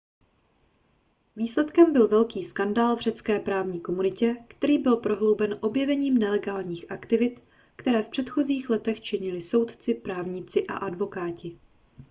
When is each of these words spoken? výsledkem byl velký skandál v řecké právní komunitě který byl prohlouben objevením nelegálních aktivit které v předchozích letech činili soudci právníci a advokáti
výsledkem 1.35 1.93
byl 1.93 2.07
velký 2.07 2.43
skandál 2.43 2.95
v 2.95 2.99
řecké 3.01 3.39
právní 3.39 3.79
komunitě 3.81 4.35
který 4.47 4.77
byl 4.77 4.97
prohlouben 4.97 5.57
objevením 5.61 6.17
nelegálních 6.17 6.91
aktivit 6.91 7.43
které 7.75 8.03
v 8.03 8.09
předchozích 8.09 8.69
letech 8.69 9.01
činili 9.01 9.41
soudci 9.41 9.93
právníci 9.93 10.67
a 10.67 10.77
advokáti 10.77 11.59